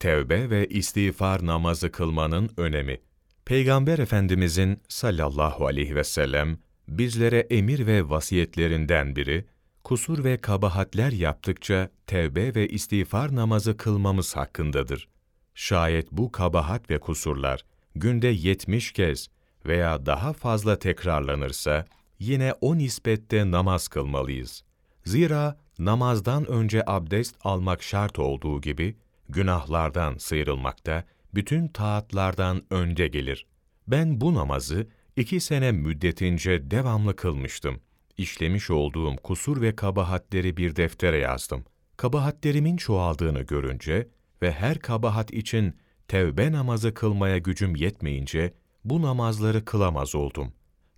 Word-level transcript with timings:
Tevbe 0.00 0.50
ve 0.50 0.68
istiğfar 0.68 1.46
namazı 1.46 1.92
kılmanın 1.92 2.50
önemi. 2.56 3.00
Peygamber 3.44 3.98
Efendimizin 3.98 4.82
sallallahu 4.88 5.66
aleyhi 5.66 5.94
ve 5.94 6.04
sellem 6.04 6.58
bizlere 6.88 7.38
emir 7.38 7.86
ve 7.86 8.08
vasiyetlerinden 8.08 9.16
biri, 9.16 9.44
kusur 9.84 10.24
ve 10.24 10.36
kabahatler 10.40 11.12
yaptıkça 11.12 11.90
tevbe 12.06 12.54
ve 12.54 12.68
istiğfar 12.68 13.34
namazı 13.34 13.76
kılmamız 13.76 14.36
hakkındadır. 14.36 15.08
Şayet 15.54 16.12
bu 16.12 16.32
kabahat 16.32 16.90
ve 16.90 16.98
kusurlar 16.98 17.64
günde 17.94 18.28
yetmiş 18.28 18.92
kez 18.92 19.28
veya 19.66 20.06
daha 20.06 20.32
fazla 20.32 20.78
tekrarlanırsa, 20.78 21.86
yine 22.18 22.54
o 22.60 22.78
nispette 22.78 23.50
namaz 23.50 23.88
kılmalıyız. 23.88 24.64
Zira 25.04 25.58
namazdan 25.78 26.46
önce 26.46 26.82
abdest 26.86 27.36
almak 27.44 27.82
şart 27.82 28.18
olduğu 28.18 28.60
gibi, 28.60 28.96
günahlardan 29.28 30.16
sıyrılmakta, 30.18 31.04
bütün 31.34 31.68
taatlardan 31.68 32.62
önde 32.70 33.08
gelir. 33.08 33.46
Ben 33.88 34.20
bu 34.20 34.34
namazı 34.34 34.86
iki 35.16 35.40
sene 35.40 35.72
müddetince 35.72 36.70
devamlı 36.70 37.16
kılmıştım. 37.16 37.80
İşlemiş 38.16 38.70
olduğum 38.70 39.16
kusur 39.16 39.60
ve 39.60 39.76
kabahatleri 39.76 40.56
bir 40.56 40.76
deftere 40.76 41.18
yazdım. 41.18 41.64
Kabahatlerimin 41.96 42.76
çoğaldığını 42.76 43.42
görünce 43.42 44.08
ve 44.42 44.52
her 44.52 44.78
kabahat 44.78 45.32
için 45.32 45.76
tevbe 46.08 46.52
namazı 46.52 46.94
kılmaya 46.94 47.38
gücüm 47.38 47.76
yetmeyince, 47.76 48.54
bu 48.84 49.02
namazları 49.02 49.64
kılamaz 49.64 50.14
oldum. 50.14 50.52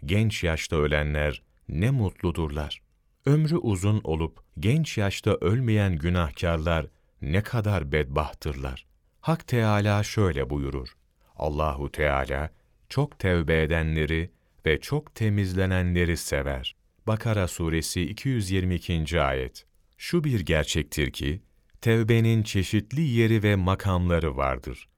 Genç 0.05 0.45
yaşta 0.45 0.77
ölenler 0.77 1.43
ne 1.69 1.91
mutludurlar. 1.91 2.83
Ömrü 3.27 3.57
uzun 3.57 4.01
olup 4.05 4.41
genç 4.59 4.99
yaşta 4.99 5.31
ölmeyen 5.41 5.97
günahkarlar 5.97 6.87
ne 7.23 7.43
kadar 7.43 7.93
bedbahtırlar. 7.93 8.87
Hak 9.21 9.47
Teala 9.47 10.03
şöyle 10.03 10.51
buyurur. 10.51 10.89
Allahu 11.37 11.93
Teala 11.93 12.51
çok 12.89 13.19
tevbe 13.19 13.63
edenleri 13.63 14.31
ve 14.67 14.81
çok 14.81 15.15
temizlenenleri 15.15 16.17
sever. 16.17 16.77
Bakara 17.07 17.49
suresi 17.49 18.03
222. 18.03 19.21
ayet. 19.21 19.67
Şu 19.99 20.25
bir 20.25 20.41
gerçektir 20.41 21.11
ki 21.11 21.43
tevbenin 21.81 22.43
çeşitli 22.43 23.01
yeri 23.01 23.43
ve 23.43 23.57
makamları 23.57 24.37
vardır. 24.37 24.89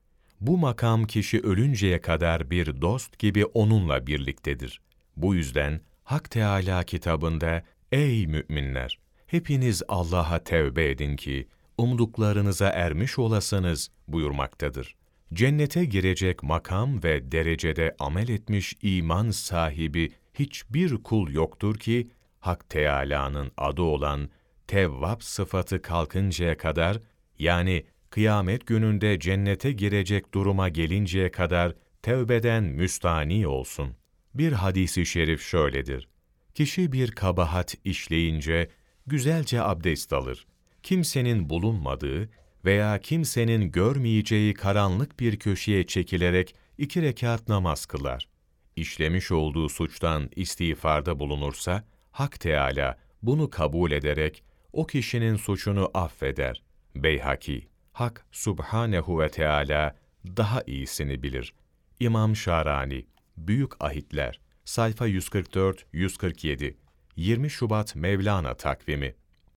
Bu 0.41 0.59
makam 0.59 1.05
kişi 1.05 1.41
ölünceye 1.41 2.00
kadar 2.00 2.50
bir 2.50 2.83
dost 2.83 3.19
gibi 3.19 3.45
onunla 3.45 4.06
birliktedir. 4.06 4.81
Bu 5.17 5.34
yüzden 5.34 5.81
Hak 6.05 6.31
Teala 6.31 6.83
kitabında 6.83 7.62
Ey 7.93 8.27
müminler! 8.27 8.98
Hepiniz 9.27 9.83
Allah'a 9.89 10.45
tevbe 10.45 10.91
edin 10.91 11.17
ki 11.17 11.48
umduklarınıza 11.78 12.69
ermiş 12.69 13.19
olasınız 13.19 13.91
buyurmaktadır. 14.09 14.97
Cennete 15.33 15.84
girecek 15.84 16.42
makam 16.42 17.03
ve 17.03 17.33
derecede 17.33 17.97
amel 17.98 18.28
etmiş 18.28 18.77
iman 18.83 19.31
sahibi 19.31 20.12
hiçbir 20.34 21.03
kul 21.03 21.33
yoktur 21.33 21.78
ki 21.78 22.11
Hak 22.41 22.69
Teâlâ'nın 22.69 23.53
adı 23.56 23.83
olan 23.83 24.28
Tevvab 24.67 25.20
sıfatı 25.20 25.83
kalkıncaya 25.83 26.56
kadar 26.56 27.00
yani 27.39 27.84
kıyamet 28.11 28.67
gününde 28.67 29.19
cennete 29.19 29.73
girecek 29.73 30.34
duruma 30.34 30.69
gelinceye 30.69 31.31
kadar 31.31 31.75
tevbeden 32.03 32.65
müstani 32.65 33.47
olsun. 33.47 33.95
Bir 34.34 34.53
hadisi 34.53 35.06
şerif 35.06 35.43
şöyledir. 35.43 36.09
Kişi 36.55 36.93
bir 36.93 37.11
kabahat 37.11 37.75
işleyince 37.84 38.69
güzelce 39.06 39.62
abdest 39.62 40.12
alır. 40.12 40.47
Kimsenin 40.83 41.50
bulunmadığı 41.50 42.28
veya 42.64 42.98
kimsenin 42.98 43.72
görmeyeceği 43.72 44.55
karanlık 44.55 45.20
bir 45.20 45.38
köşeye 45.38 45.86
çekilerek 45.86 46.55
iki 46.78 47.02
rekat 47.02 47.48
namaz 47.48 47.86
kılar. 47.86 48.28
İşlemiş 48.77 49.33
olduğu 49.33 49.69
suçtan 49.69 50.30
istiğfarda 50.36 51.19
bulunursa, 51.19 51.84
Hak 52.10 52.41
Teâlâ 52.41 52.98
bunu 53.22 53.50
kabul 53.50 53.91
ederek 53.91 54.42
o 54.72 54.87
kişinin 54.87 55.37
suçunu 55.37 55.91
affeder. 55.94 56.62
Beyhaki, 56.97 57.69
Hak 57.92 58.26
Subhanehu 58.32 59.21
ve 59.21 59.28
Teala 59.28 59.97
daha 60.26 60.62
iyisini 60.66 61.22
bilir. 61.22 61.54
İmam 62.00 62.37
Şarani, 62.37 63.06
Büyük 63.37 63.84
Ahitler, 63.84 64.41
sayfa 64.65 65.09
144-147, 65.09 66.75
20 67.16 67.50
Şubat 67.50 67.97
Mevlana 67.97 68.54
takvimi 68.54 69.15